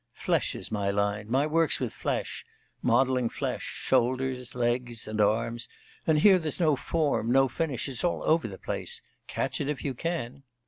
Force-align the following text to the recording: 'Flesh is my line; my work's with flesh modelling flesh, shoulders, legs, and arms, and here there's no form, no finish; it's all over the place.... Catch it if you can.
'Flesh 0.13 0.55
is 0.55 0.71
my 0.71 0.89
line; 0.89 1.29
my 1.29 1.45
work's 1.45 1.79
with 1.79 1.93
flesh 1.93 2.43
modelling 2.81 3.29
flesh, 3.29 3.61
shoulders, 3.61 4.55
legs, 4.55 5.07
and 5.07 5.21
arms, 5.21 5.67
and 6.07 6.21
here 6.21 6.39
there's 6.39 6.59
no 6.59 6.75
form, 6.75 7.31
no 7.31 7.47
finish; 7.47 7.87
it's 7.87 8.03
all 8.03 8.23
over 8.23 8.47
the 8.47 8.57
place.... 8.57 9.03
Catch 9.27 9.61
it 9.61 9.69
if 9.69 9.83
you 9.85 9.93
can. 9.93 10.41